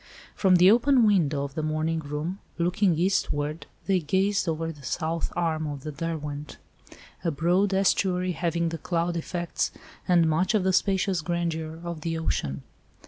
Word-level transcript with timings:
From 0.33 0.55
the 0.55 0.71
open 0.71 1.05
window 1.05 1.43
of 1.43 1.53
the 1.53 1.61
morning 1.61 1.99
room, 1.99 2.39
looking 2.57 2.97
eastward, 2.97 3.67
they 3.85 3.99
gazed 3.99 4.49
over 4.49 4.71
the 4.71 4.81
south 4.81 5.31
arm 5.35 5.67
of 5.67 5.83
the 5.83 5.91
Derwent; 5.91 6.57
a 7.23 7.29
broad 7.29 7.71
estuary 7.71 8.31
having 8.31 8.69
the 8.69 8.79
cloud 8.79 9.15
effects 9.15 9.71
and 10.07 10.27
much 10.27 10.55
of 10.55 10.63
the 10.63 10.73
spacious 10.73 11.21
grandeur 11.21 11.79
of 11.85 12.01
the 12.01 12.17
ocean. 12.17 12.63